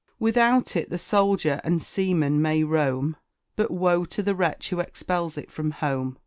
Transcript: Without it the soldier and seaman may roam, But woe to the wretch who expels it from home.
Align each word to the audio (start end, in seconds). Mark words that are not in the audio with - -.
Without 0.17 0.75
it 0.75 0.89
the 0.89 0.97
soldier 0.97 1.61
and 1.63 1.79
seaman 1.83 2.41
may 2.41 2.63
roam, 2.63 3.17
But 3.55 3.69
woe 3.69 4.03
to 4.05 4.23
the 4.23 4.33
wretch 4.33 4.71
who 4.71 4.79
expels 4.79 5.37
it 5.37 5.51
from 5.51 5.69
home. 5.69 6.17